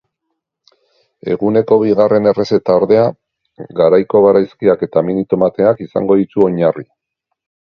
Eguneko 1.33 1.75
bigarren 1.83 2.31
errezeta 2.31 2.77
ordea, 2.81 3.03
garaiko 3.81 4.23
barazkiak 4.27 4.87
eta 4.89 5.05
mini 5.11 5.25
tomateak 5.35 5.85
izango 5.89 6.19
ditu 6.25 6.47
oinarri. 6.49 6.89